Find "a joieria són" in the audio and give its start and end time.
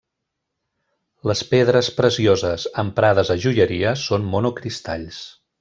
3.37-4.29